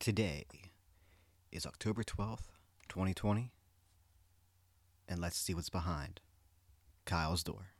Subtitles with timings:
[0.00, 0.46] Today
[1.52, 2.48] is October 12th,
[2.88, 3.52] 2020,
[5.06, 6.22] and let's see what's behind
[7.04, 7.74] Kyle's door.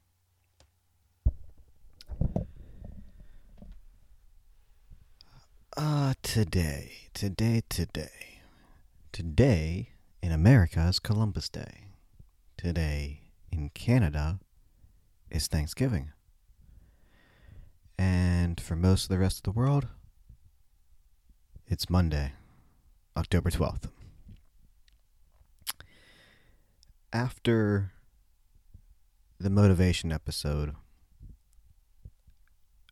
[5.75, 8.43] Uh, today, today, today.
[9.13, 9.89] Today
[10.23, 11.95] in America is Columbus Day.
[12.59, 14.41] Today in Canada
[15.31, 16.13] is Thanksgiving.
[17.97, 19.87] And for most of the rest of the world,
[21.71, 22.33] it's Monday,
[23.17, 23.85] October 12th.
[27.13, 27.93] After
[29.39, 30.75] the motivation episode,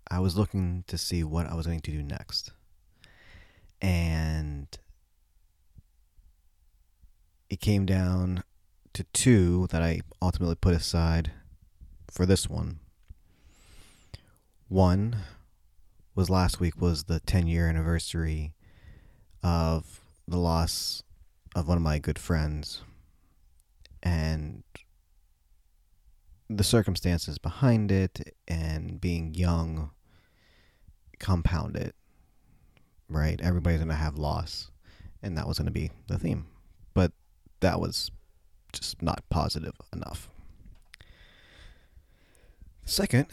[0.09, 2.53] I was looking to see what I was going to do next.
[3.83, 4.69] And
[7.51, 8.45] it came down
[8.93, 11.33] to two that I ultimately put aside
[12.09, 12.79] for this one.
[14.69, 15.17] One
[16.15, 18.53] was last week was the 10 year anniversary
[19.43, 21.03] of the loss
[21.55, 22.83] of one of my good friends
[24.03, 24.63] and
[26.49, 29.91] the circumstances behind it and being young
[31.19, 31.95] compound it
[33.09, 33.41] right?
[33.43, 34.71] Everybody's going to have loss
[35.23, 36.47] and that was going to be the theme.
[36.95, 37.13] But
[37.61, 38.11] that was
[38.73, 40.29] just not positive enough.
[42.85, 43.27] Second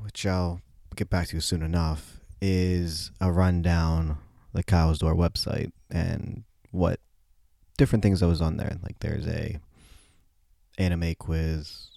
[0.00, 0.60] which i'll
[0.96, 4.18] get back to soon enough is a rundown
[4.54, 7.00] the Kyle's Door website and what
[7.76, 8.78] different things that was on there.
[8.82, 9.58] Like there's a
[10.78, 11.90] anime quiz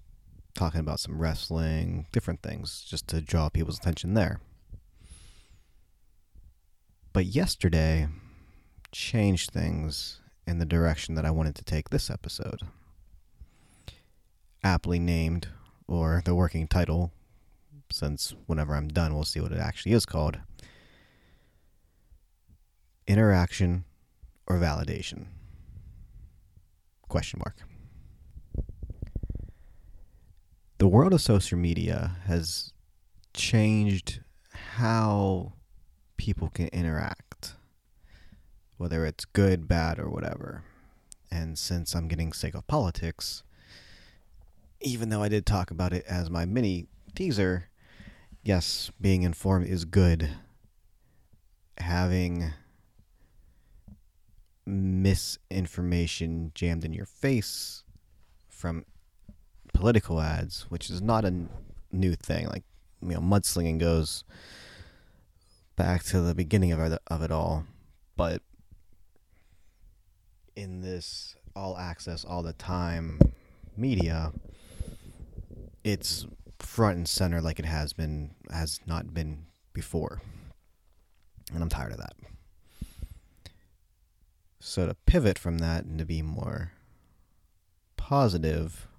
[0.53, 4.39] talking about some wrestling, different things, just to draw people's attention there.
[7.13, 8.07] But yesterday
[8.91, 12.61] changed things in the direction that I wanted to take this episode.
[14.63, 15.49] Aptly named,
[15.87, 17.11] or the working title,
[17.91, 20.39] since whenever I'm done, we'll see what it actually is called
[23.07, 23.85] interaction
[24.47, 25.27] or validation?
[27.07, 27.55] Question mark.
[30.77, 32.73] The world of social media has
[33.33, 34.19] changed
[34.75, 35.53] how
[36.17, 37.53] people can interact,
[38.77, 40.63] whether it's good, bad, or whatever.
[41.31, 43.43] And since I'm getting sick of politics,
[44.81, 47.69] even though I did talk about it as my mini teaser,
[48.43, 50.29] yes, being informed is good.
[51.79, 52.53] Having
[54.67, 57.83] misinformation jammed in your face
[58.49, 58.85] from
[59.73, 61.49] political ads, which is not a n-
[61.91, 62.47] new thing.
[62.47, 62.63] Like,
[63.01, 64.23] you know, mudslinging goes
[65.75, 67.65] back to the beginning of it, of it all.
[68.15, 68.41] But
[70.55, 73.19] in this all access, all the time
[73.77, 74.33] media,
[75.83, 76.25] it's
[76.59, 80.21] front and center like it has been, has not been before.
[81.53, 82.13] And I'm tired of that.
[84.67, 86.73] So to pivot from that and to be more
[87.95, 88.89] positive,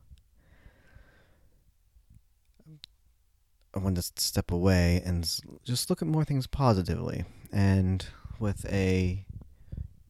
[3.75, 5.29] I want to step away and
[5.65, 7.27] just look at more things positively.
[7.53, 8.05] And
[8.41, 9.27] with a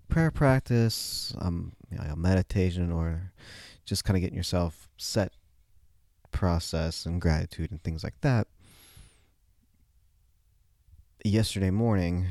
[0.08, 3.32] prayer practice, um, you know, meditation, or
[3.84, 5.32] just kind of getting yourself set
[6.30, 8.46] process and gratitude and things like that.
[11.24, 12.28] Yesterday morning,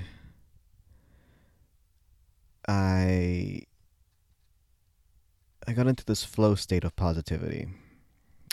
[2.67, 3.61] I
[5.67, 7.67] I got into this flow state of positivity.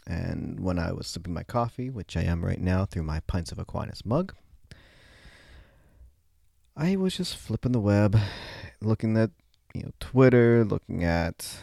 [0.07, 3.53] And when I was sipping my coffee, which I am right now through my Pints
[3.53, 4.35] of Aquinas mug,
[6.77, 8.19] I was just flipping the web,
[8.81, 9.31] looking at
[9.75, 11.59] you know Twitter, looking at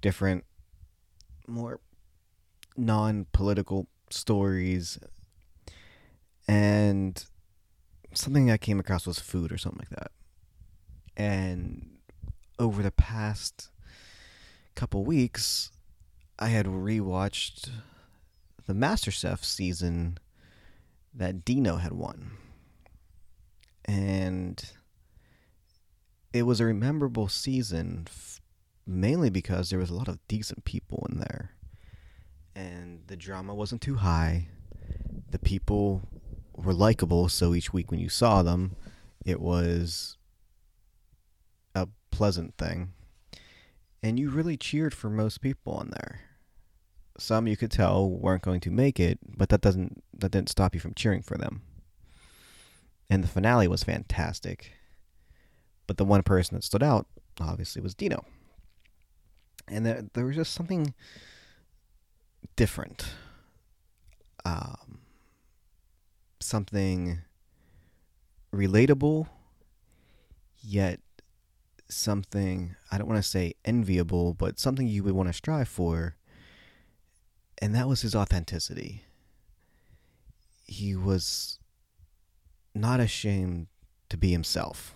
[0.00, 0.44] different
[1.46, 1.80] more
[2.76, 4.98] non-political stories
[6.48, 7.24] and
[8.14, 10.10] something I came across was food or something like that
[11.16, 11.88] and
[12.58, 13.70] over the past
[14.74, 15.70] couple weeks,
[16.38, 17.70] I had rewatched
[18.66, 20.18] the MasterChef season
[21.14, 22.32] that Dino had won.
[23.84, 24.64] And
[26.32, 28.40] it was a memorable season f-
[28.86, 31.50] mainly because there was a lot of decent people in there.
[32.54, 34.48] And the drama wasn't too high.
[35.30, 36.02] The people
[36.54, 38.76] were likable, so each week when you saw them,
[39.24, 40.16] it was
[42.22, 42.92] pleasant thing.
[44.00, 46.20] And you really cheered for most people on there.
[47.18, 50.72] Some you could tell weren't going to make it, but that doesn't that didn't stop
[50.72, 51.62] you from cheering for them.
[53.10, 54.70] And the finale was fantastic.
[55.88, 57.08] But the one person that stood out
[57.40, 58.24] obviously was Dino.
[59.66, 60.94] And there, there was just something
[62.54, 63.04] different.
[64.44, 65.00] Um,
[66.38, 67.18] something
[68.54, 69.26] relatable
[70.62, 71.00] yet
[71.94, 76.16] something I don't want to say enviable, but something you would want to strive for.
[77.58, 79.04] And that was his authenticity.
[80.66, 81.58] He was
[82.74, 83.68] not ashamed
[84.08, 84.94] to be himself.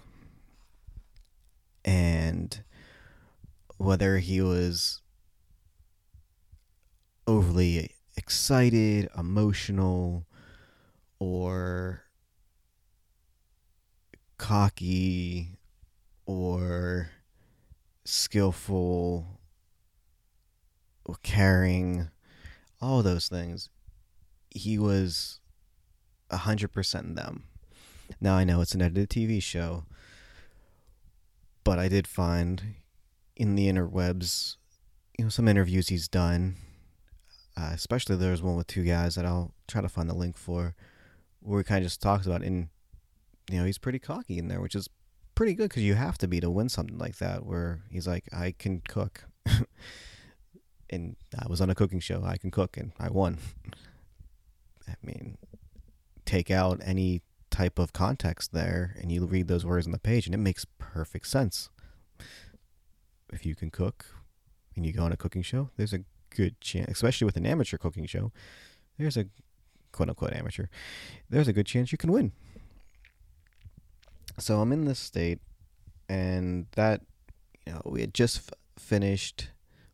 [1.84, 2.62] And
[3.76, 5.00] whether he was
[7.26, 10.26] overly excited, emotional,
[11.18, 12.02] or
[14.38, 15.56] cocky
[16.26, 17.10] or
[18.04, 19.40] skillful
[21.04, 22.08] or caring,
[22.80, 23.70] all those things,
[24.50, 25.40] he was
[26.30, 27.44] a hundred percent them.
[28.20, 29.84] Now I know it's an edited TV show,
[31.64, 32.62] but I did find
[33.36, 34.56] in the interwebs,
[35.18, 36.56] you know, some interviews he's done.
[37.56, 40.74] Uh, especially there's one with two guys that I'll try to find the link for,
[41.40, 42.68] where he kind of just talks about, and
[43.50, 44.90] you know, he's pretty cocky in there, which is
[45.36, 47.46] pretty good because you have to be to win something like that.
[47.46, 49.26] Where he's like, I can cook,
[50.90, 52.24] and I was on a cooking show.
[52.24, 53.38] I can cook, and I won.
[54.88, 55.38] I mean,
[56.24, 60.26] take out any type of context there, and you read those words on the page,
[60.26, 61.70] and it makes perfect sense.
[63.32, 64.06] If you can cook,
[64.74, 66.00] and you go on a cooking show, there's a
[66.30, 68.32] good chance, especially with an amateur cooking show,
[68.98, 69.26] there's a
[69.92, 70.66] quote unquote amateur,
[71.28, 72.32] there's a good chance you can win.
[74.38, 75.40] So I'm in this state,
[76.08, 77.00] and that,
[77.66, 79.50] you know, we had just f- finished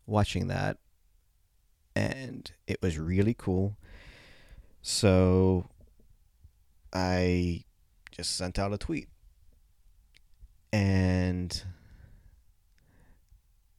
[0.07, 0.79] watching that,
[1.95, 3.77] and it was really cool.
[4.83, 5.69] So
[6.93, 7.65] I
[8.11, 9.09] just sent out a tweet.
[10.73, 11.63] And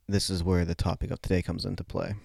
[0.07, 2.15] this is where the topic of today comes into play.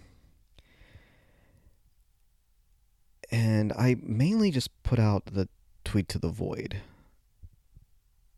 [3.30, 5.48] And I mainly just put out the
[5.84, 6.82] tweet to the void.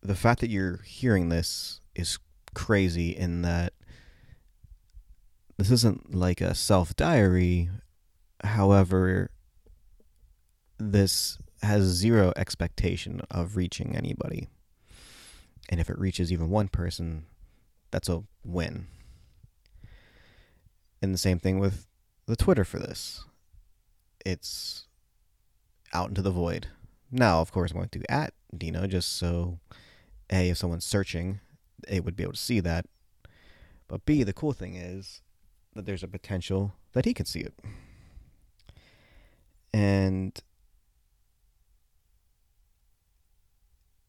[0.03, 2.19] The fact that you're hearing this is
[2.55, 3.73] crazy in that
[5.59, 7.69] this isn't like a self diary.
[8.43, 9.31] However,
[10.79, 14.49] this has zero expectation of reaching anybody.
[15.69, 17.27] And if it reaches even one person,
[17.91, 18.87] that's a win.
[21.03, 21.87] And the same thing with
[22.27, 23.25] the Twitter for this.
[24.25, 24.87] It's
[25.93, 26.69] out into the void.
[27.11, 29.59] Now, of course, I'm going to at Dino just so
[30.31, 31.41] A, if someone's searching,
[31.89, 32.87] A would be able to see that.
[33.89, 35.23] But B, the cool thing is
[35.75, 37.55] that there's a potential that he can see it.
[39.73, 40.39] And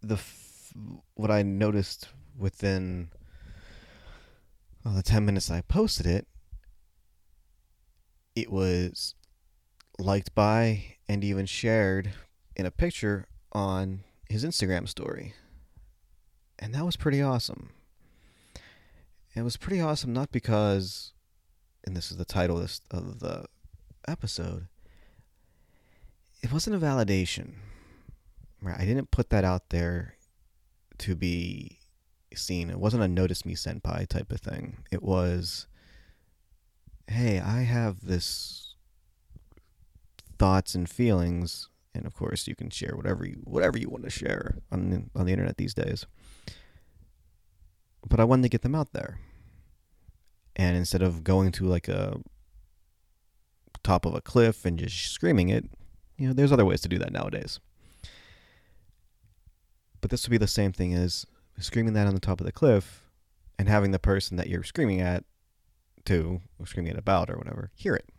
[0.02, 0.74] the f-
[1.14, 3.10] what I noticed within
[4.84, 6.28] well, the 10 minutes I posted it,
[8.36, 9.14] it was
[10.00, 12.14] liked by and even shared
[12.56, 15.34] in a picture on his Instagram story.
[16.62, 17.72] And that was pretty awesome.
[19.36, 21.14] It was pretty awesome not because
[21.84, 23.46] and this is the title of, this, of the
[24.08, 24.68] episode.
[26.44, 27.54] It wasn't a validation.
[28.62, 28.80] Right?
[28.80, 30.16] I didn't put that out there
[31.00, 31.80] to be
[32.36, 32.70] seen.
[32.70, 34.84] It wasn't a notice me senpai type of thing.
[34.92, 35.68] It was
[37.08, 38.76] hey, I have this
[40.38, 44.10] thoughts and feelings and of course you can share whatever you whatever you want to
[44.10, 46.06] share on the, on the internet these days.
[48.08, 49.20] But I wanted to get them out there.
[50.56, 52.20] And instead of going to like a
[53.84, 55.66] top of a cliff and just screaming it,
[56.18, 57.60] you know, there's other ways to do that nowadays.
[60.02, 61.26] But this would be the same thing as
[61.60, 63.04] screaming that on the top of the cliff
[63.58, 65.24] and having the person that you're screaming at
[66.06, 68.10] to or screaming it about or whatever hear it.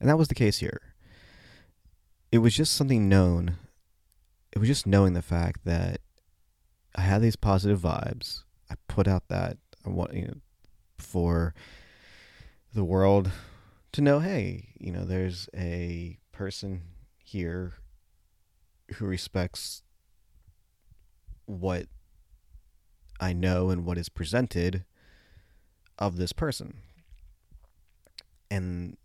[0.00, 0.80] And that was the case here.
[2.32, 3.56] It was just something known.
[4.52, 6.00] It was just knowing the fact that
[6.96, 8.42] I had these positive vibes.
[8.72, 10.34] I put out that I want you know
[10.98, 11.54] for
[12.72, 13.30] the world
[13.92, 16.82] to know, hey, you know, there's a person
[17.22, 17.74] here
[18.94, 19.82] who respects
[21.44, 21.86] what
[23.20, 24.84] I know and what is presented
[25.98, 26.78] of this person.
[28.50, 28.96] And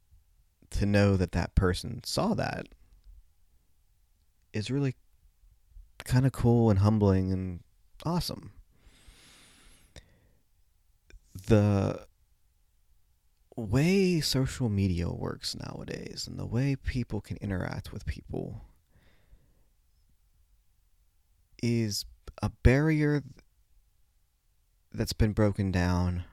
[0.72, 2.68] to know that that person saw that
[4.54, 4.96] is really
[6.06, 7.60] kind of cool and humbling and
[8.06, 8.52] awesome.
[11.46, 12.08] The
[13.56, 18.62] way social media works nowadays and the way people can interact with people
[21.62, 22.06] is
[22.42, 23.24] a barrier
[24.94, 26.24] that's been broken down,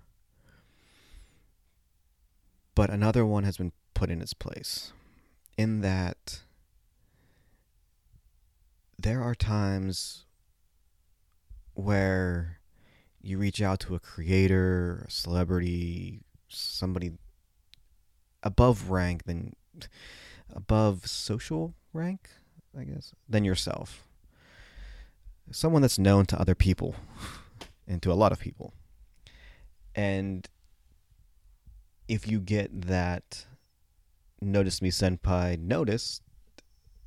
[2.75, 4.92] but another one has been put in its place.
[5.56, 6.42] In that
[8.99, 10.25] there are times
[11.75, 12.58] where
[13.25, 17.12] you reach out to a creator, a celebrity, somebody
[18.43, 19.54] above rank than
[20.54, 22.28] above social rank,
[22.78, 24.07] I guess, than yourself.
[25.50, 26.95] Someone that's known to other people
[27.88, 28.75] and to a lot of people.
[29.95, 30.47] And
[32.09, 33.47] if you get that
[34.40, 36.21] notice me senpai notice,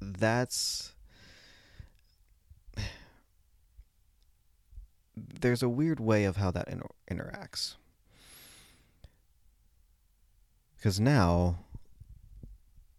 [0.01, 0.95] that's
[5.41, 7.75] there's a weird way of how that inter- interacts.
[10.75, 11.59] Because now,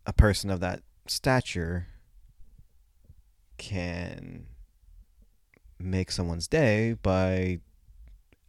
[0.06, 1.87] a person of that stature
[3.56, 4.46] can
[5.78, 7.60] make someone's day by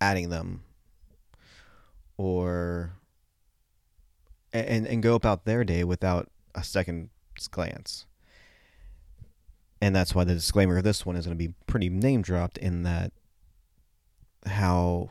[0.01, 0.63] adding them
[2.17, 2.93] or
[4.51, 7.09] and and go about their day without a second
[7.51, 8.05] glance.
[9.81, 12.57] And that's why the disclaimer of this one is going to be pretty name dropped
[12.57, 13.13] in that
[14.45, 15.09] how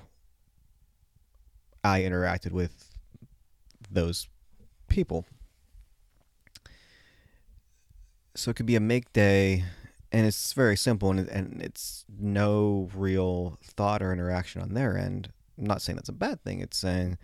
[1.85, 2.97] I interacted with
[3.91, 4.29] those
[4.89, 5.25] people.
[8.35, 9.65] So it could be a make day,
[10.13, 15.33] and it's very simple, and, and it's no real thought or interaction on their end.
[15.59, 16.61] I'm not saying that's a bad thing.
[16.61, 17.19] It's saying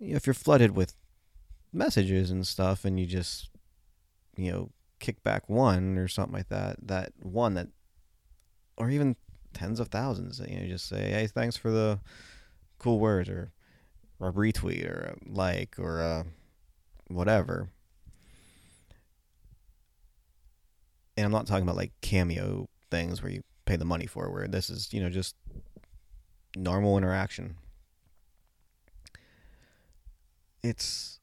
[0.00, 0.94] you know, if you're flooded with
[1.72, 3.50] messages and stuff, and you just
[4.36, 7.68] you know kick back one or something like that, that one that,
[8.76, 9.16] or even
[9.52, 12.00] tens of thousands, you know, just say, hey, thanks for the
[12.78, 13.52] cool words, or
[14.20, 16.26] a retweet, or a like, or a
[17.08, 17.68] whatever.
[21.16, 24.48] And I'm not talking about like cameo things where you pay the money for, where
[24.48, 25.36] this is, you know, just
[26.56, 27.56] normal interaction.
[30.62, 31.19] It's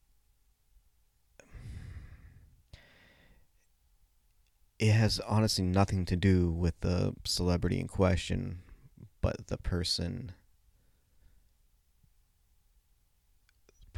[4.78, 8.60] it has honestly nothing to do with the celebrity in question,
[9.20, 10.32] but the person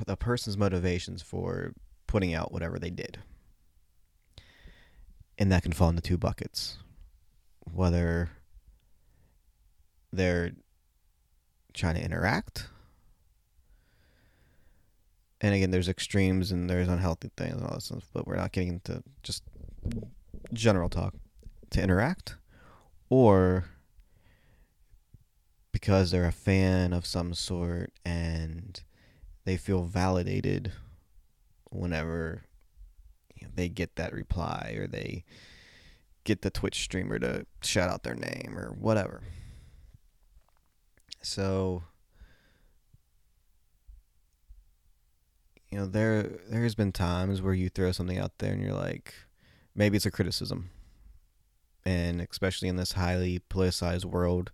[0.06, 1.74] the person's motivations for
[2.06, 3.18] putting out whatever they did.
[5.38, 6.78] And that can fall into two buckets.
[7.70, 8.30] Whether
[10.12, 10.52] they're
[11.72, 12.68] trying to interact.
[15.40, 18.52] And again, there's extremes and there's unhealthy things and all that stuff, but we're not
[18.52, 19.42] getting into just
[20.52, 21.14] general talk
[21.70, 22.36] to interact
[23.08, 23.64] or
[25.72, 28.82] because they're a fan of some sort and
[29.44, 30.72] they feel validated
[31.70, 32.44] whenever
[33.36, 35.24] you know, they get that reply or they
[36.24, 39.22] get the Twitch streamer to shout out their name or whatever.
[41.22, 41.82] So
[45.70, 48.74] you know there there has been times where you throw something out there and you're
[48.74, 49.14] like
[49.74, 50.70] maybe it's a criticism.
[51.84, 54.50] And especially in this highly politicized world,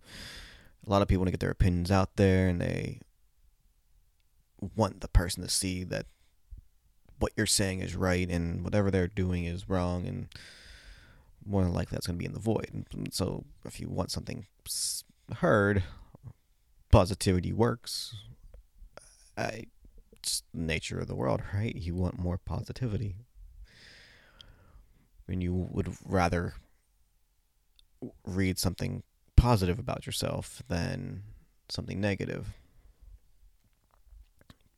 [0.85, 3.01] a lot of people want to get their opinions out there and they
[4.75, 6.05] want the person to see that
[7.19, 10.27] what you're saying is right and whatever they're doing is wrong and
[11.45, 12.69] more than likely that's going to be in the void.
[12.73, 14.45] And So if you want something
[15.37, 15.83] heard,
[16.91, 18.15] positivity works.
[19.37, 19.65] I,
[20.13, 21.75] it's nature of the world, right?
[21.75, 23.15] You want more positivity
[25.27, 26.53] and you would rather
[28.25, 29.03] read something
[29.35, 31.23] positive about yourself than
[31.69, 32.47] something negative.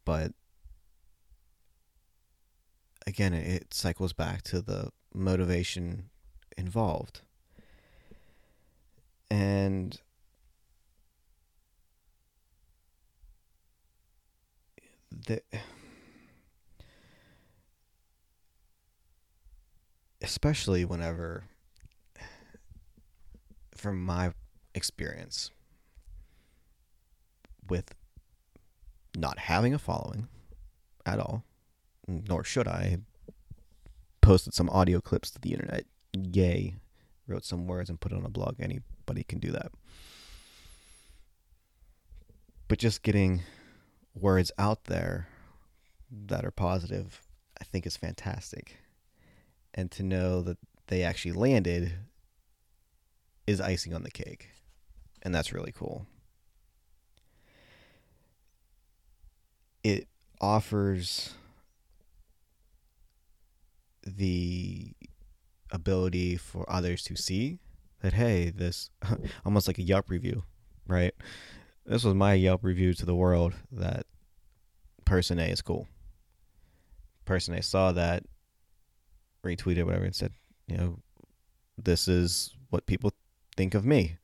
[0.06, 0.34] But
[3.06, 6.10] again, it cycles back to the motivation
[6.58, 7.22] involved.
[9.32, 10.00] And
[15.12, 15.42] the
[20.22, 21.44] especially whenever
[23.76, 24.34] from my
[24.76, 25.52] experience
[27.70, 27.96] with
[29.16, 30.28] not having a following
[31.06, 31.44] at all,
[32.08, 32.98] nor should I,
[34.22, 35.86] posted some audio clips to the internet.
[36.14, 36.76] Yay.
[37.28, 38.56] Wrote some words and put it on a blog.
[38.60, 39.72] Anybody can do that.
[42.68, 43.42] But just getting
[44.14, 45.28] words out there
[46.12, 47.22] that are positive,
[47.60, 48.78] I think is fantastic
[49.74, 50.58] and to know that
[50.88, 51.94] they actually landed
[53.48, 54.50] is icing on the cake.
[55.22, 56.06] And that's really cool.
[59.84, 60.08] It
[60.42, 61.34] offers
[64.06, 64.94] the
[65.72, 67.60] ability for others to see
[68.02, 68.90] that hey, this
[69.46, 70.44] almost like a Yelp review,
[70.88, 71.14] right?
[71.86, 74.06] This was my Yelp review to the world that
[75.06, 75.88] person A is cool.
[77.26, 78.24] Person A saw that
[79.44, 80.34] retweeted whatever and said,
[80.68, 81.00] you know,
[81.78, 83.14] this is what people
[83.56, 84.18] think of me.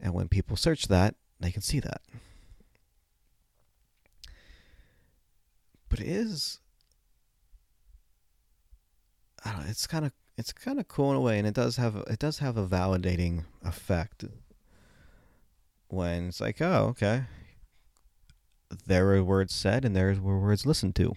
[0.00, 2.02] And when people search that, they can see that.
[5.88, 6.60] But it is
[9.44, 11.54] I don't know, it's kind of it's kind of cool in a way and it
[11.54, 14.24] does have it does have a validating effect
[15.88, 17.24] when it's like, "Oh, okay.
[18.86, 21.12] There were words said and there were words listened to."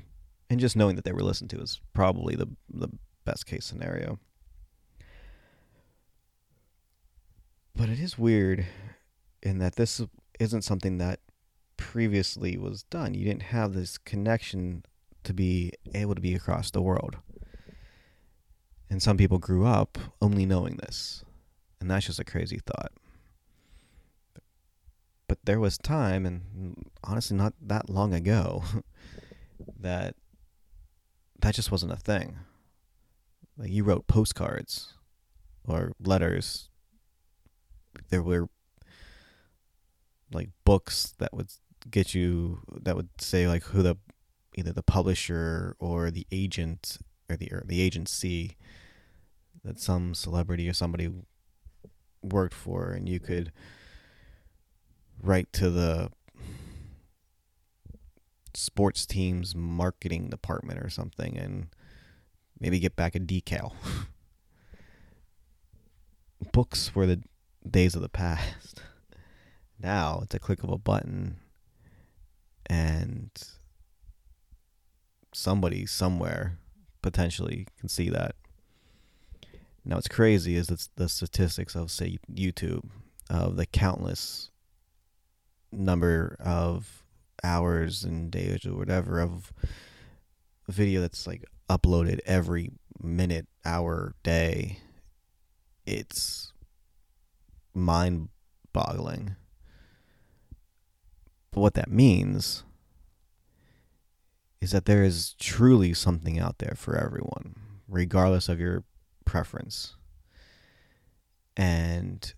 [0.50, 2.90] And just knowing that they were listened to is probably the the
[3.26, 4.20] best case scenario.
[7.76, 8.66] But it is weird
[9.44, 10.02] in that this
[10.40, 11.20] isn't something that
[11.78, 13.14] previously was done.
[13.14, 14.86] You didn't have this connection
[15.24, 17.18] to be able to be across the world.
[18.90, 21.26] And some people grew up only knowing this.
[21.82, 22.92] And that's just a crazy thought.
[25.28, 28.64] But there was time, and honestly, not that long ago,
[29.80, 30.16] that
[31.40, 32.38] that just wasn't a thing.
[33.58, 34.94] Like you wrote postcards
[35.68, 36.70] or letters.
[38.10, 38.50] There were
[40.32, 41.50] like books that would
[41.90, 43.98] get you that would say like who the
[44.56, 46.98] either the publisher or the agent
[47.30, 48.58] or the or the agency
[49.64, 51.10] that some celebrity or somebody
[52.22, 53.52] worked for and you could
[55.22, 56.12] write to the
[58.54, 61.68] sports team's marketing department or something and
[62.60, 63.74] maybe get back a decal.
[66.52, 67.22] Books were the
[67.70, 68.82] days of the past.
[69.78, 71.36] Now it's a click of a button
[72.68, 73.30] and
[75.34, 76.58] somebody somewhere
[77.02, 78.36] potentially can see that.
[79.84, 82.90] Now, what's crazy is it's the statistics of, say, YouTube,
[83.30, 84.50] of the countless
[85.72, 87.04] number of
[87.44, 89.54] hours and days or whatever of
[90.68, 94.80] video that's like uploaded every minute, hour, day.
[95.86, 96.54] It's
[97.74, 98.30] mind
[98.74, 99.36] boggling.
[101.52, 102.64] But what that means
[104.62, 107.56] is that there is truly something out there for everyone,
[107.88, 108.84] regardless of your
[109.26, 109.96] preference.
[111.56, 112.34] And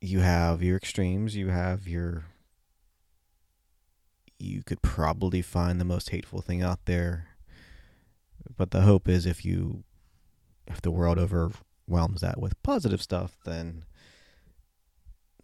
[0.00, 2.24] you have your extremes, you have your.
[4.38, 7.29] You could probably find the most hateful thing out there.
[8.56, 9.84] But the hope is if you.
[10.66, 13.84] If the world overwhelms that with positive stuff, then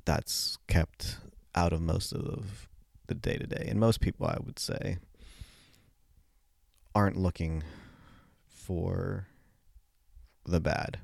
[0.04, 1.18] that's kept
[1.54, 2.68] out of most of
[3.08, 3.66] the day to day.
[3.68, 4.98] And most people, I would say,
[6.94, 7.64] aren't looking
[8.46, 9.26] for
[10.44, 10.98] the bad.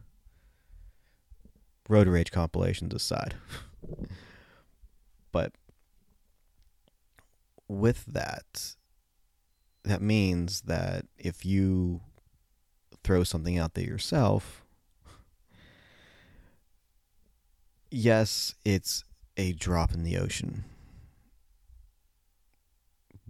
[1.88, 3.34] Road rage compilations aside.
[5.32, 5.52] but
[7.68, 8.76] with that,
[9.84, 12.00] that means that if you
[13.02, 14.64] throw something out there yourself,
[17.90, 19.04] yes, it's
[19.36, 20.64] a drop in the ocean.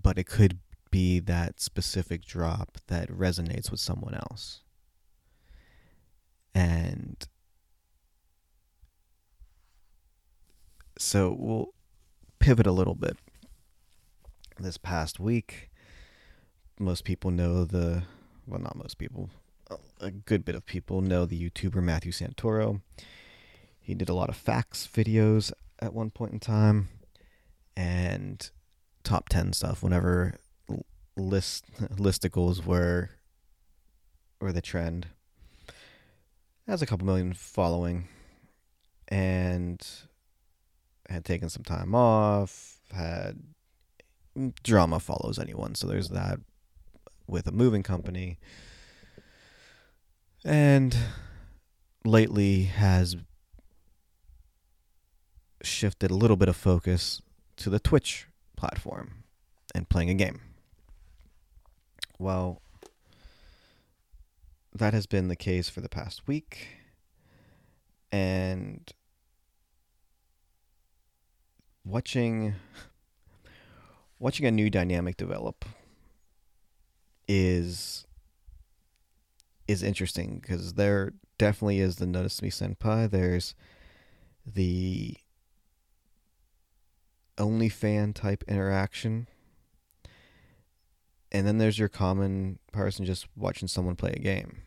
[0.00, 0.58] But it could
[0.90, 4.60] be that specific drop that resonates with someone else.
[6.54, 7.26] And
[10.98, 11.68] so we'll
[12.38, 13.16] pivot a little bit.
[14.58, 15.70] This past week,
[16.82, 18.02] most people know the,
[18.46, 19.30] well, not most people,
[20.00, 22.80] a good bit of people know the YouTuber Matthew Santoro.
[23.80, 26.88] He did a lot of facts videos at one point in time
[27.76, 28.50] and
[29.02, 30.34] top 10 stuff whenever
[31.16, 31.64] list
[31.96, 33.10] listicles were
[34.40, 35.08] were the trend
[36.66, 38.08] has a couple million following
[39.08, 39.86] and
[41.08, 43.40] had taken some time off, had
[44.36, 46.38] mm, drama follows anyone, so there's that
[47.26, 48.38] with a moving company.
[50.44, 50.96] And
[52.04, 53.16] lately has
[55.62, 57.22] shifted a little bit of focus
[57.56, 59.24] to the Twitch platform
[59.74, 60.40] and playing a game.
[62.18, 62.60] Well,
[64.74, 66.68] that has been the case for the past week.
[68.10, 68.92] And
[71.84, 72.54] watching
[74.18, 75.64] watching a new dynamic develop
[77.34, 78.06] is
[79.66, 83.10] is interesting because there definitely is the notice me senpai.
[83.10, 83.54] There's
[84.44, 85.16] the
[87.38, 89.28] only fan type interaction
[91.32, 94.58] and then there's your common person just watching someone play a game.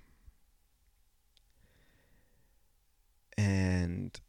[3.38, 4.20] And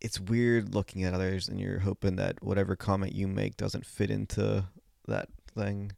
[0.00, 4.10] it's weird looking at others and you're hoping that whatever comment you make doesn't fit
[4.10, 4.64] into
[5.06, 5.92] that thing.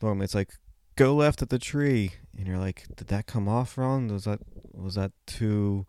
[0.00, 0.50] Normally it's like,
[0.96, 2.12] go left at the tree.
[2.36, 4.08] And you're like, did that come off wrong?
[4.08, 4.40] Was that
[4.72, 5.86] was that too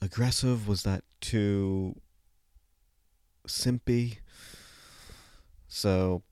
[0.00, 0.66] aggressive?
[0.66, 1.94] Was that too
[3.46, 4.18] simpy?
[5.68, 6.22] So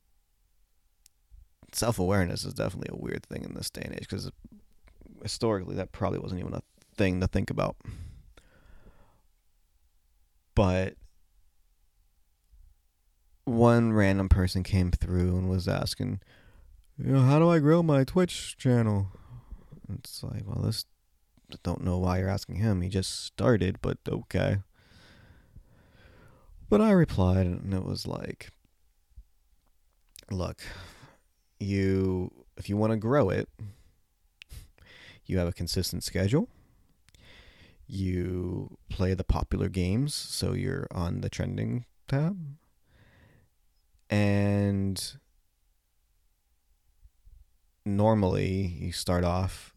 [1.72, 4.30] self awareness is definitely a weird thing in this day and age because
[5.22, 6.62] historically that probably wasn't even a
[6.96, 7.76] thing to think about.
[10.54, 10.94] But
[13.46, 16.20] one random person came through and was asking,
[16.98, 19.08] you know, how do I grow my Twitch channel?
[19.88, 20.84] It's like, well, this
[21.62, 22.82] don't know why you're asking him.
[22.82, 24.58] He just started, but okay.
[26.68, 28.50] But I replied, and it was like,
[30.30, 30.60] look,
[31.60, 33.48] you, if you want to grow it,
[35.24, 36.48] you have a consistent schedule.
[37.86, 42.36] You play the popular games, so you're on the trending tab.
[44.08, 45.16] And
[47.84, 49.72] normally you start off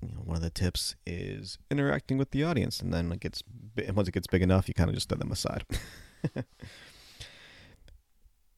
[0.00, 3.42] you know, one of the tips is interacting with the audience and then it gets
[3.94, 5.64] once it gets big enough you kind of just set them aside.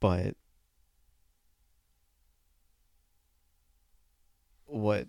[0.00, 0.36] But
[4.66, 5.08] what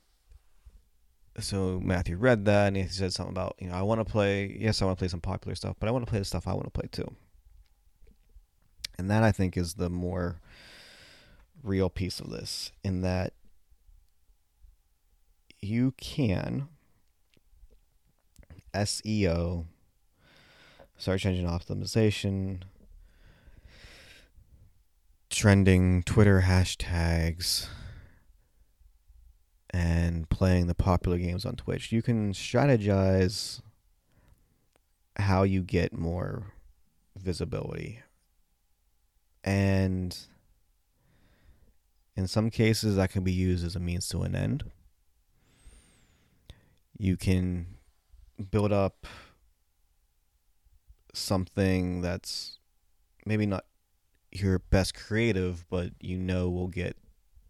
[1.38, 4.56] so Matthew read that and he said something about you know I want to play
[4.58, 6.48] yes I want to play some popular stuff but I want to play the stuff
[6.48, 7.14] I want to play too
[8.98, 10.42] and that I think is the more
[11.64, 13.34] real piece of this in that
[15.62, 16.68] you can
[18.74, 19.66] SEO,
[20.98, 22.62] search engine optimization,
[25.30, 27.68] trending Twitter hashtags,
[29.72, 31.92] and playing the popular games on Twitch.
[31.92, 33.62] You can strategize
[35.18, 36.54] how you get more
[37.18, 38.00] visibility.
[39.96, 40.18] And
[42.18, 44.64] in some cases, that can be used as a means to an end
[46.98, 47.66] you can
[48.52, 49.06] build up
[51.14, 52.58] something that's
[53.26, 53.66] maybe not
[54.32, 56.96] your best creative, but you know will get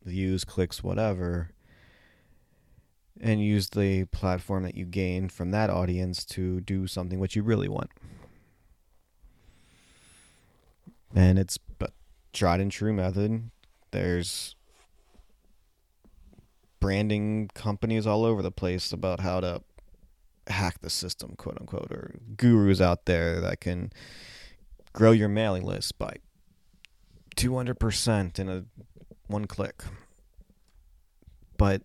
[0.04, 1.52] views, clicks, whatever,
[3.20, 7.42] and use the platform that you gain from that audience to do something what you
[7.42, 7.90] really want.
[11.16, 11.58] And it's
[12.36, 13.50] tried and true method.
[13.92, 14.56] There's
[16.80, 19.62] branding companies all over the place about how to
[20.48, 23.92] hack the system, quote unquote, or gurus out there that can
[24.94, 26.18] grow your mailing list by
[27.36, 28.66] 200% in a
[29.28, 29.84] one click.
[31.58, 31.82] But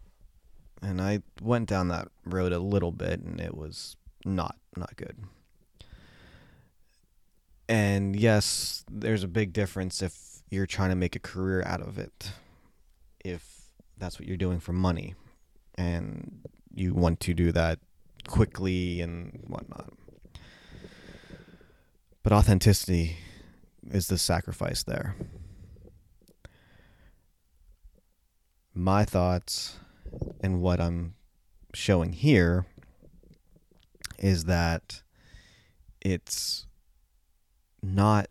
[0.82, 5.16] and I went down that road a little bit and it was not not good.
[7.68, 11.98] And yes, there's a big difference if you're trying to make a career out of
[11.98, 12.32] it.
[13.24, 15.14] If that's what you're doing for money,
[15.76, 16.40] and
[16.74, 17.78] you want to do that
[18.26, 19.92] quickly and whatnot.
[22.22, 23.16] But authenticity
[23.90, 25.16] is the sacrifice there.
[28.74, 29.78] My thoughts
[30.40, 31.14] and what I'm
[31.74, 32.66] showing here
[34.18, 35.02] is that
[36.00, 36.66] it's
[37.82, 38.28] not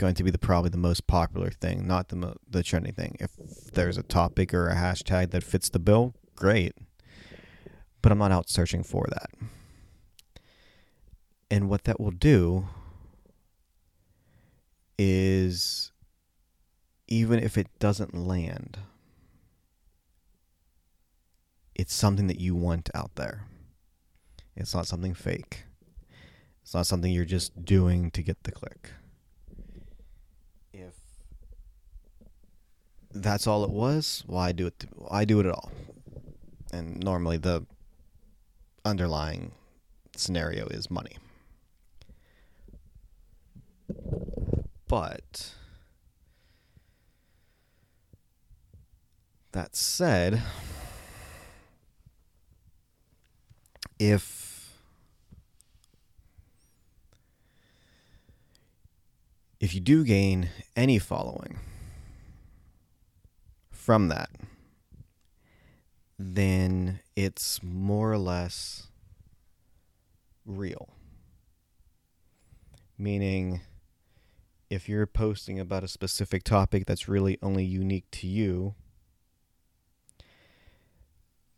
[0.00, 3.16] going to be the probably the most popular thing, not the mo- the trending thing.
[3.20, 3.36] If
[3.74, 6.74] there's a topic or a hashtag that fits the bill, great.
[8.00, 9.30] But I'm not out searching for that.
[11.50, 12.66] And what that will do
[14.98, 15.92] is
[17.06, 18.78] even if it doesn't land,
[21.74, 23.44] it's something that you want out there.
[24.56, 25.64] It's not something fake.
[26.62, 28.92] It's not something you're just doing to get the click.
[33.12, 34.84] That's all it was, why do it?
[35.10, 35.70] I do it at all.
[36.72, 37.66] And normally the
[38.84, 39.52] underlying
[40.16, 41.18] scenario is money.
[44.86, 45.54] But
[49.52, 50.42] that said,
[53.98, 54.72] if
[59.60, 61.58] if you do gain any following
[63.90, 64.30] from that,
[66.16, 68.86] then it's more or less
[70.46, 70.90] real.
[72.96, 73.62] Meaning,
[74.70, 78.76] if you're posting about a specific topic that's really only unique to you,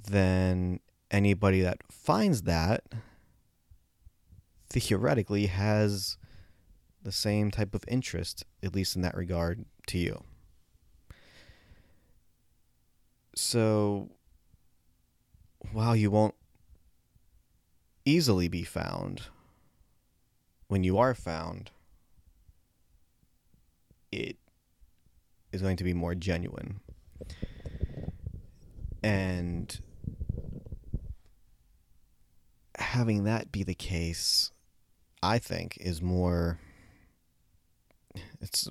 [0.03, 2.83] then anybody that finds that
[4.71, 6.17] theoretically has
[7.03, 10.25] the same type of interest, at least in that regard, to you.
[13.35, 14.11] So
[15.73, 16.35] while you won't
[18.05, 19.23] easily be found,
[20.69, 21.71] when you are found,
[24.11, 24.37] it
[25.53, 26.81] is going to be more genuine.
[29.03, 29.81] And
[32.77, 34.53] having that be the case,
[35.23, 36.59] I think, is more.
[38.41, 38.69] It's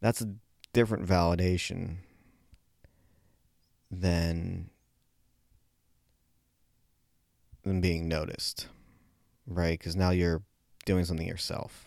[0.00, 0.34] that's a
[0.72, 1.96] different validation
[3.92, 4.70] than
[7.62, 8.66] than being noticed,
[9.46, 9.78] right?
[9.78, 10.42] Because now you're
[10.84, 11.86] doing something yourself.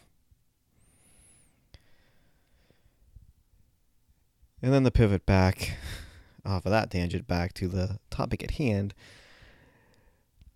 [4.62, 5.74] And then the pivot back
[6.46, 8.94] off of that tangent back to the topic at hand.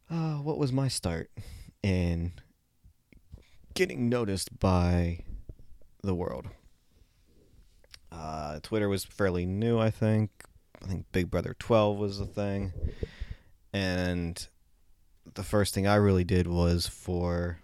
[0.10, 1.30] Uh, what was my start
[1.84, 2.32] in
[3.74, 5.20] getting noticed by
[6.02, 6.48] the world?
[8.12, 10.32] Uh, Twitter was fairly new, I think.
[10.84, 12.74] I think Big Brother 12 was the thing.
[13.74, 14.48] And
[15.36, 17.60] the first thing I really did was for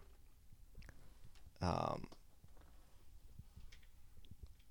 [1.62, 2.08] um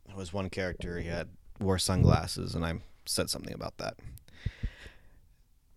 [0.09, 1.29] it was one character he had
[1.59, 3.97] wore sunglasses and I said something about that.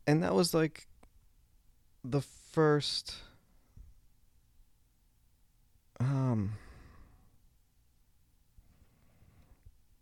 [0.06, 0.88] And that was like
[2.04, 3.16] the first
[6.00, 6.54] um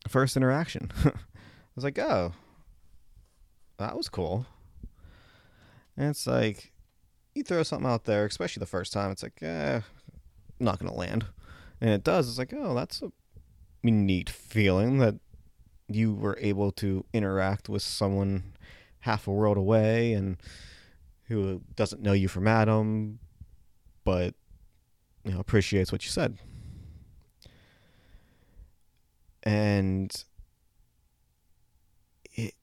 [0.07, 0.91] first interaction.
[1.05, 1.11] I
[1.75, 2.33] was like, "Oh,
[3.77, 4.45] that was cool."
[5.97, 6.73] And it's like
[7.33, 9.81] you throw something out there, especially the first time, it's like, eh,
[10.59, 11.25] not gonna land.
[11.81, 12.29] And it does.
[12.29, 13.11] It's like, oh, that's a
[13.83, 15.15] neat feeling that
[15.87, 18.53] you were able to interact with someone
[19.01, 20.37] half a world away and
[21.27, 23.19] who doesn't know you from Adam,
[24.03, 24.33] but
[25.23, 26.37] you know appreciates what you said.
[29.43, 30.11] And
[32.33, 32.55] it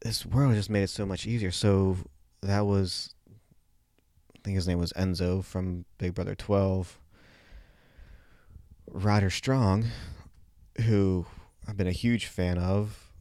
[0.00, 1.50] this world just made it so much easier.
[1.50, 1.96] So
[2.42, 3.14] that was
[4.36, 6.98] I think his name was Enzo from Big Brother 12.
[8.90, 9.86] Rider Strong,
[10.82, 11.26] who
[11.66, 13.12] I've been a huge fan of.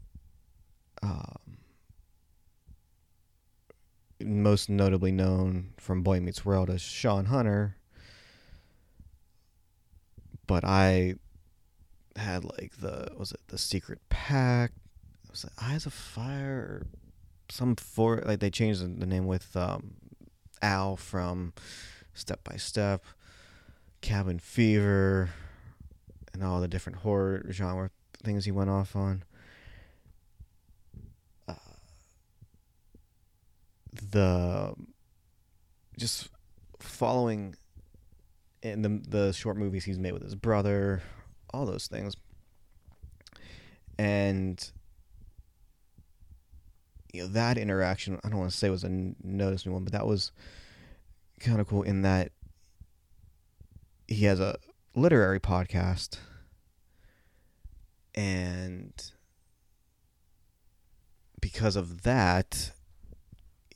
[1.04, 1.58] Um,
[4.22, 7.76] most notably known from Boy Meets World as Sean Hunter.
[10.48, 11.16] But I
[12.16, 14.74] had like the was it the Secret Pact?
[15.38, 16.88] Was it Eyes of Fire or
[17.48, 19.94] some for like they changed the name with um,
[20.64, 21.54] Al from
[22.16, 23.06] Step by Step,
[24.02, 25.30] Cabin Fever,
[26.34, 27.92] and all the different horror genre
[28.24, 29.24] things he went off on.
[31.48, 31.54] Uh,
[33.94, 34.74] the
[36.00, 36.30] just
[36.80, 37.56] following
[38.64, 41.04] in the the short movies he's made with his brother,
[41.54, 42.16] all those things,
[44.00, 44.72] and
[47.14, 50.08] you know that interaction i don't want to say was a noticeable one but that
[50.08, 50.32] was
[51.40, 52.32] kind of cool in that
[54.08, 54.58] he has a
[54.96, 56.18] literary podcast
[58.16, 59.12] and
[61.40, 62.72] because of that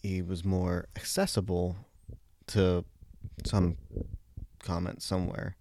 [0.02, 1.76] he was more accessible
[2.48, 2.84] to
[3.46, 3.78] some
[4.64, 5.56] comment somewhere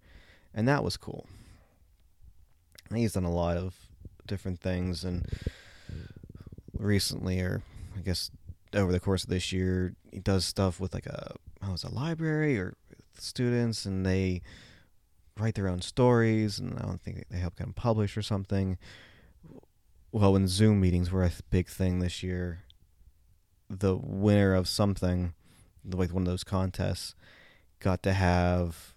[0.53, 1.27] and that was cool.
[2.93, 3.73] He's done a lot of
[4.27, 5.25] different things and
[6.81, 7.61] recently, or
[7.97, 8.31] I guess
[8.73, 11.93] over the course of this year, he does stuff with like a oh, it's a
[11.93, 12.75] library or
[13.17, 14.41] students, and they
[15.37, 18.77] write their own stories, and I don't think they help get them published or something.
[20.11, 22.63] Well, when Zoom meetings were a big thing this year,
[23.69, 25.33] the winner of something,
[25.85, 27.15] like one of those contests,
[27.79, 28.93] got to have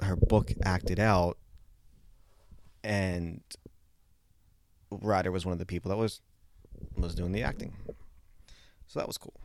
[0.00, 1.38] her book acted out,
[2.82, 3.42] and
[4.90, 6.20] Rider was one of the people that was
[6.96, 7.74] was doing the acting.
[8.86, 9.40] So that was cool.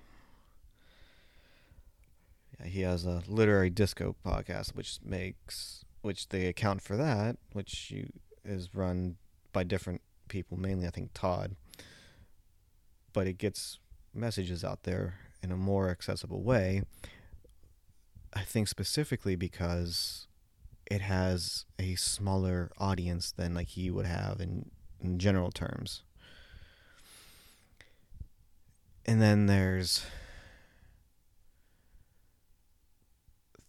[2.60, 7.92] Yeah, he has a literary disco podcast, which makes which they account for that, which
[7.92, 8.10] you,
[8.46, 9.18] is run
[9.52, 11.56] by different people, mainly I think Tod.
[13.12, 13.80] But it gets
[14.14, 16.84] messages out there in a more accessible way.
[18.34, 20.28] I think specifically because
[20.90, 24.72] it has a smaller audience than like he would have in,
[25.02, 26.04] in general terms.
[29.10, 30.06] And then there's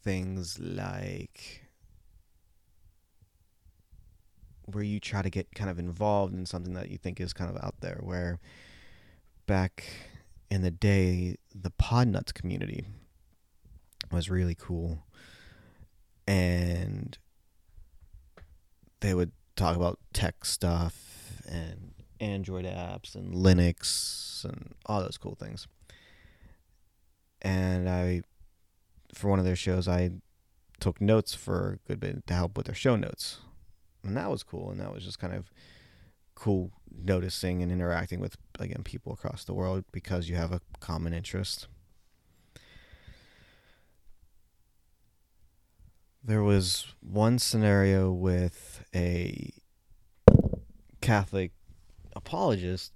[0.04, 1.62] things like
[4.66, 7.48] where you try to get kind of involved in something that you think is kind
[7.50, 8.38] of out there where
[9.46, 9.84] back
[10.50, 12.84] in the day the Podnutz community
[14.12, 15.06] was really cool.
[16.28, 17.16] And
[19.00, 25.34] they would talk about tech stuff and Android apps and Linux and all those cool
[25.34, 25.66] things.
[27.42, 28.22] and I,
[29.14, 30.10] for one of their shows, I
[30.78, 33.38] took notes for a good bit to help with their show notes,
[34.04, 34.70] and that was cool.
[34.70, 35.50] And that was just kind of
[36.34, 41.12] cool noticing and interacting with again people across the world because you have a common
[41.12, 41.66] interest.
[46.22, 49.52] There was one scenario with a
[51.00, 51.52] Catholic
[52.20, 52.92] apologist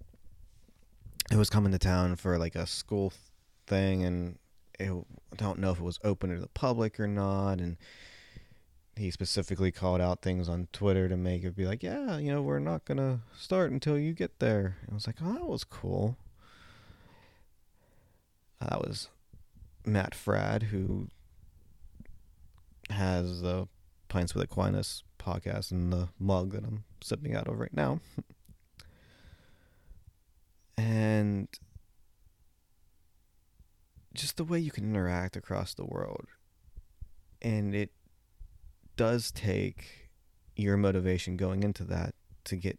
[1.33, 3.13] who was coming to town for like a school
[3.67, 4.39] thing, and
[4.79, 7.59] it, I don't know if it was open to the public or not.
[7.59, 7.77] And
[8.97, 12.43] he specifically called out things on Twitter to make it be like, yeah, you know,
[12.43, 14.77] we're not gonna start until you get there.
[14.83, 16.17] And I was like, oh, that was cool.
[18.61, 19.09] That was
[19.85, 21.09] Matt Fradd, who
[22.91, 23.67] has the
[24.09, 28.01] Pints with Aquinas podcast and the mug that I'm sipping out of right now.
[30.77, 31.49] and
[34.15, 36.27] just the way you can interact across the world.
[37.43, 37.91] And it
[38.97, 40.11] does take
[40.57, 42.79] your motivation going into that to get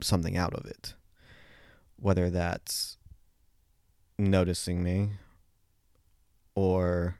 [0.00, 0.94] something out of it.
[1.96, 2.98] Whether that's
[4.18, 5.10] noticing me
[6.54, 7.18] or,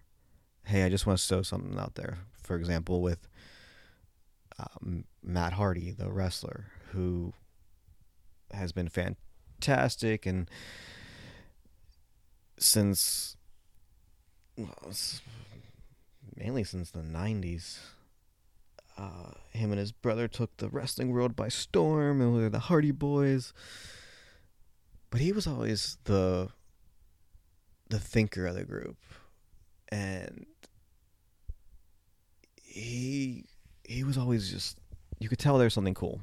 [0.64, 2.18] hey, I just want to sow something out there.
[2.42, 3.26] For example, with
[4.58, 7.32] um, Matt Hardy, the wrestler, who
[8.52, 9.27] has been fantastic
[9.66, 10.48] and
[12.58, 13.36] since
[14.56, 14.92] well,
[16.36, 17.78] mainly since the 90s.
[18.96, 22.90] Uh, him and his brother took the wrestling world by storm, and were the Hardy
[22.90, 23.52] Boys.
[25.10, 26.48] But he was always the
[27.88, 28.96] the thinker of the group,
[29.88, 30.46] and
[32.56, 33.44] he
[33.84, 34.78] he was always just
[35.20, 36.20] you could tell there's something cool.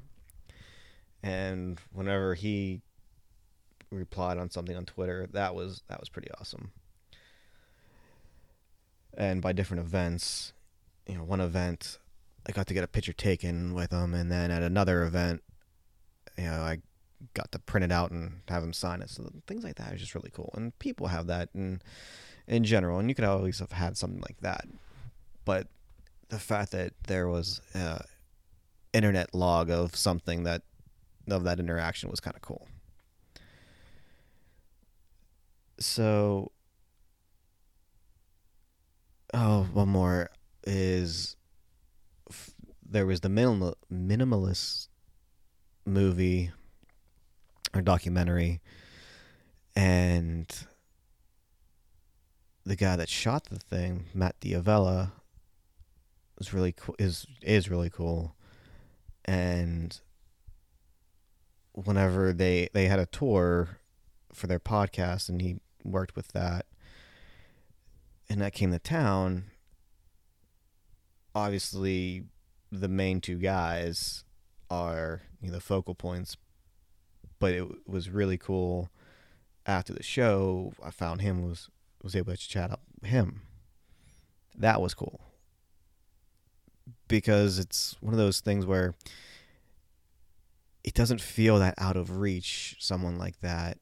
[1.23, 2.81] And whenever he
[3.95, 6.71] replied on something on Twitter, that was that was pretty awesome
[9.17, 10.53] and by different events.
[11.07, 11.97] You know, one event
[12.47, 15.43] I got to get a picture taken with him, and then at another event,
[16.37, 16.79] you know, I
[17.33, 19.09] got to print it out and have him sign it.
[19.09, 21.81] So things like that is just really cool, and people have that in
[22.47, 24.65] in general, and you could always have had something like that.
[25.45, 25.67] But
[26.29, 28.03] the fact that there was a
[28.93, 30.61] internet log of something that
[31.29, 32.67] of that interaction was kind of cool.
[35.79, 36.51] So
[39.33, 40.29] oh, one more
[40.65, 41.35] is
[42.29, 42.53] f-
[42.87, 44.87] there was the minimal minimalist
[45.85, 46.51] movie
[47.73, 48.61] or documentary,
[49.75, 50.47] and
[52.65, 55.11] the guy that shot the thing, Matt D'Avella
[56.37, 56.95] was really cool.
[56.97, 58.35] Is is really cool,
[59.25, 59.99] and
[61.73, 63.79] whenever they they had a tour
[64.35, 66.65] for their podcast, and he worked with that
[68.29, 69.45] and that came to town,
[71.33, 72.23] obviously
[72.71, 74.23] the main two guys
[74.69, 76.37] are you know, the focal points.
[77.39, 78.89] But it was really cool.
[79.67, 81.69] After the show, I found him was
[82.01, 83.41] was able to chat up him.
[84.55, 85.19] That was cool
[87.07, 88.93] because it's one of those things where
[90.83, 92.75] it doesn't feel that out of reach.
[92.79, 93.79] Someone like that,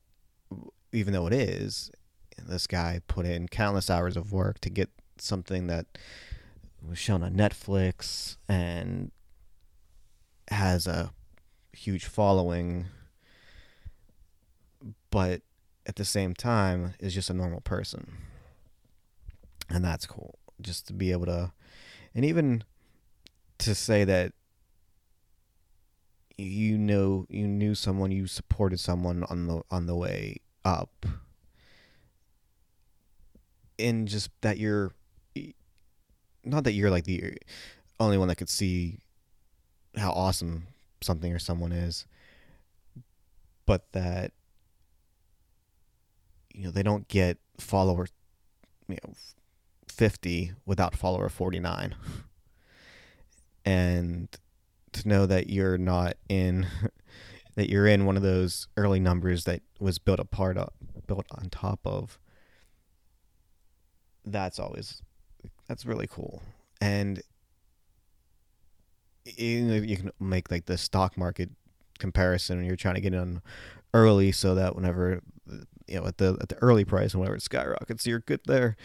[0.91, 1.91] even though it is,
[2.37, 5.85] this guy put in countless hours of work to get something that
[6.87, 9.11] was shown on Netflix and
[10.49, 11.11] has a
[11.71, 12.85] huge following,
[15.09, 15.41] but
[15.85, 18.17] at the same time is just a normal person.
[19.69, 20.39] And that's cool.
[20.61, 21.51] Just to be able to,
[22.13, 22.63] and even
[23.59, 24.33] to say that
[26.37, 31.05] you know you knew someone you supported someone on the on the way up
[33.77, 34.91] in just that you're
[36.45, 37.37] not that you're like the
[37.99, 38.99] only one that could see
[39.95, 40.67] how awesome
[41.01, 42.05] something or someone is,
[43.65, 44.31] but that
[46.53, 48.07] you know they don't get follower
[48.87, 49.13] you know
[49.87, 51.95] 50 without follower 49
[53.65, 54.27] and
[54.91, 56.67] to know that you're not in
[57.55, 60.57] that you're in one of those early numbers that was built apart
[61.07, 62.17] built on top of
[64.25, 65.01] that's always
[65.67, 66.41] that's really cool.
[66.81, 67.21] And
[69.25, 71.49] you, you can make like the stock market
[71.99, 73.41] comparison when you're trying to get in
[73.93, 75.21] early so that whenever
[75.87, 78.75] you know at the at the early price and whenever it skyrockets you're good there.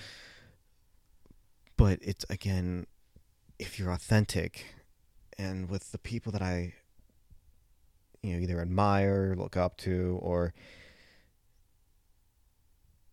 [1.76, 2.86] But it's again
[3.58, 4.66] if you're authentic
[5.36, 6.74] and with the people that I
[8.28, 10.52] you know either admire look up to or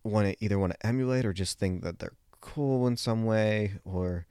[0.04, 3.72] want to either want to emulate or just think that they're cool in some way
[3.84, 4.26] or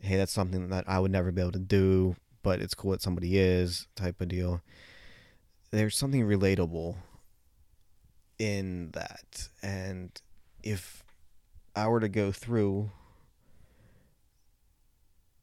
[0.00, 3.02] hey that's something that I would never be able to do but it's cool that
[3.02, 4.62] somebody is type of deal.
[5.70, 6.96] There's something relatable
[8.38, 10.10] in that and
[10.62, 11.04] if
[11.74, 12.90] I were to go through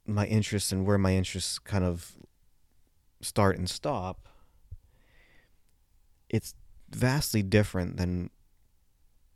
[0.07, 2.13] my interests and where my interests kind of
[3.21, 4.27] start and stop
[6.29, 6.53] it's
[6.89, 8.29] vastly different than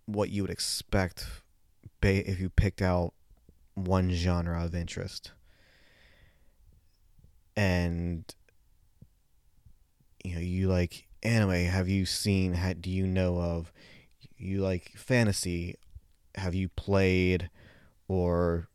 [0.05, 1.27] what you would expect
[2.01, 3.13] if you picked out
[3.75, 5.31] one genre of interest.
[7.55, 8.23] And
[10.23, 13.71] you know, you like anime, have you seen do you know of
[14.37, 15.75] you like fantasy,
[16.35, 17.49] have you played
[18.07, 18.69] or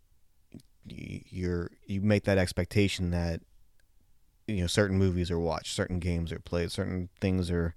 [0.87, 3.41] you're you make that expectation that
[4.47, 7.75] you know certain movies are watched, certain games are played, certain things are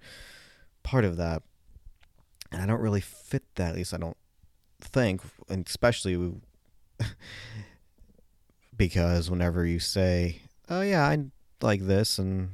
[0.82, 1.42] part of that.
[2.50, 3.70] And I don't really fit that.
[3.70, 4.16] At least I don't
[4.80, 6.40] think, and especially
[8.76, 11.18] because whenever you say, "Oh yeah, I
[11.60, 12.50] like this," and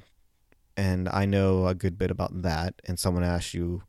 [0.76, 3.82] and I know a good bit about that, and someone asks you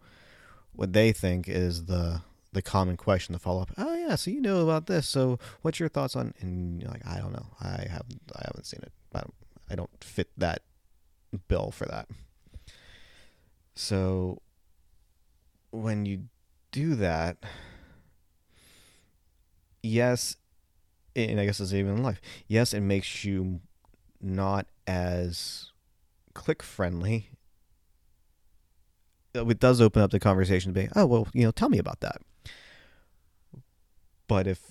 [0.74, 2.22] what they think is the
[2.52, 3.72] the common question to follow up.
[3.78, 5.08] Oh yeah, so you know about this.
[5.08, 6.34] So what's your thoughts on?
[6.40, 7.48] And you're like, I don't know.
[7.60, 8.06] I have
[8.36, 8.92] I haven't seen it.
[9.14, 9.34] I don't,
[9.70, 10.62] I don't fit that
[11.48, 12.08] bill for that.
[13.76, 14.42] So
[15.72, 16.26] when you
[16.72, 17.38] do that,
[19.84, 20.38] yes,
[21.16, 22.22] and I guess it's even in life.
[22.48, 23.62] Yes, it makes you
[24.22, 25.72] not as
[26.34, 27.30] click friendly.
[29.34, 32.00] It does open up the conversation to be, oh well, you know, tell me about
[32.00, 32.22] that.
[34.28, 34.62] But if,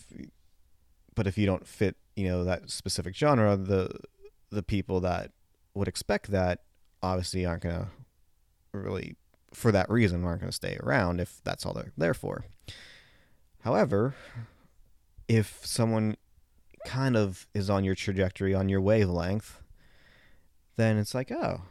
[1.14, 3.90] but if you don't fit, you know, that specific genre, the
[4.54, 5.32] the people that
[5.74, 6.60] would expect that
[7.02, 7.88] obviously aren't gonna
[8.72, 9.16] really,
[9.52, 12.44] for that reason, aren't gonna stay around if that's all they're there for.
[13.62, 14.14] However,
[15.28, 16.16] if someone
[16.84, 19.60] kind of is on your trajectory, on your wavelength,
[20.76, 21.62] then it's like, oh,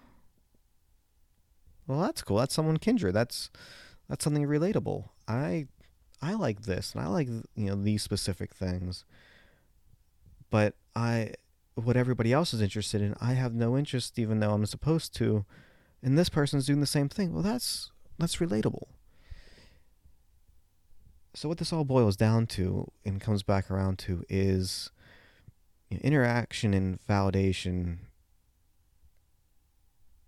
[1.87, 2.37] well, that's cool.
[2.37, 3.13] That's someone kindred.
[3.13, 3.49] That's
[4.09, 5.09] that's something relatable.
[5.27, 5.67] I
[6.21, 9.03] I like this, and I like you know these specific things.
[10.49, 11.33] But I,
[11.75, 15.45] what everybody else is interested in, I have no interest, even though I'm supposed to.
[16.01, 17.33] And this person's doing the same thing.
[17.33, 18.87] Well, that's that's relatable
[21.35, 24.91] so what this all boils down to and comes back around to is
[25.89, 27.97] you know, interaction and validation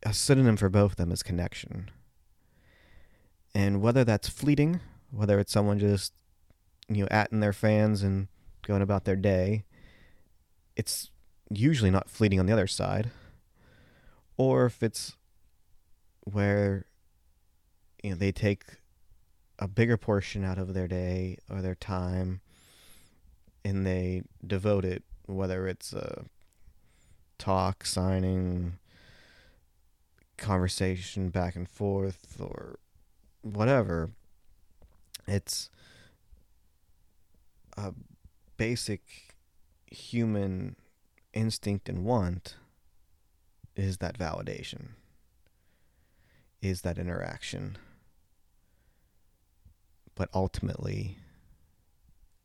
[0.04, 1.90] a synonym for both of them is connection
[3.54, 4.80] and whether that's fleeting
[5.12, 6.14] whether it's someone just
[6.90, 8.28] you know atting their fans and
[8.64, 9.64] going about their day
[10.76, 11.12] it's
[11.50, 13.12] usually not fleeting on the other side
[14.38, 15.16] or if it's
[16.24, 16.86] where
[18.04, 18.64] you know they take
[19.60, 22.42] a bigger portion out of their day or their time
[23.64, 26.26] and they devote it whether it's a
[27.38, 28.78] talk signing
[30.38, 32.80] conversation back and forth or
[33.42, 34.10] whatever
[35.28, 35.70] it's
[37.78, 37.94] a
[38.58, 39.02] basic
[39.88, 40.76] human
[41.36, 42.56] instinct and want
[43.76, 44.90] is that validation
[46.62, 47.78] is that interaction
[50.16, 51.18] but ultimately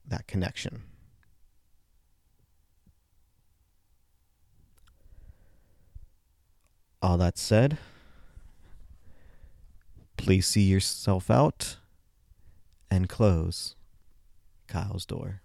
[0.07, 0.83] that connection.
[7.01, 7.79] All that said,
[10.17, 11.77] please see yourself out
[12.91, 13.75] and close
[14.67, 15.41] Kyle's door.